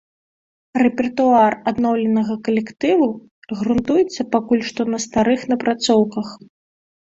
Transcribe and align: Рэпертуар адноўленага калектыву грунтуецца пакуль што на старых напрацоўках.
Рэпертуар 0.83 1.53
адноўленага 1.71 2.39
калектыву 2.49 3.09
грунтуецца 3.61 4.21
пакуль 4.35 4.67
што 4.73 4.81
на 4.91 5.05
старых 5.07 5.49
напрацоўках. 5.55 6.27